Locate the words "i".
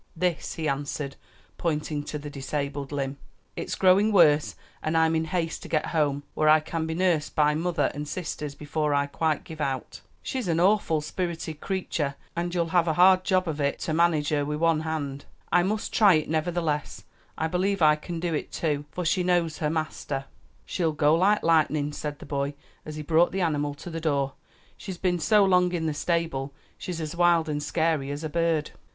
6.49-6.59, 8.95-9.05, 15.51-15.61, 17.37-17.45, 17.83-17.95